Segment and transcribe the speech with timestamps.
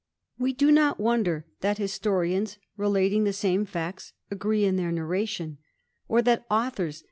[0.39, 5.59] We do not wonder, that historians, relating tii ^ same facts, agree in their narration;
[6.07, 6.99] or that author^?